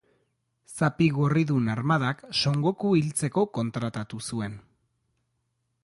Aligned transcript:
Zapi 0.75 1.09
Gorridun 1.17 1.67
Armadak 1.73 2.23
Son 2.39 2.65
Goku 2.65 2.95
hiltzeko 3.01 3.45
kontratatu 3.59 4.23
zuen. 4.31 4.61